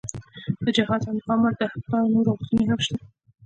[0.63, 2.97] د جهاد او مقاومت د حقدارو نورې غوښتنې هم شته.